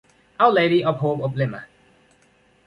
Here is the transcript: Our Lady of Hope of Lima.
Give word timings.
Our 0.39 0.51
Lady 0.51 0.83
of 0.83 0.95
Hope 0.97 1.21
of 1.21 1.35
Lima. 1.35 1.65